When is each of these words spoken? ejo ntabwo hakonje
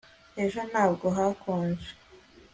ejo 0.43 0.61
ntabwo 0.69 1.05
hakonje 1.17 1.89